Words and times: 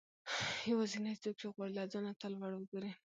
يوازنی 0.71 1.13
څوک 1.21 1.35
چې 1.39 1.47
غواړي 1.53 1.71
له 1.77 1.85
ځانه 1.91 2.11
تا 2.19 2.27
لوړ 2.33 2.51
وګورئ 2.57 2.91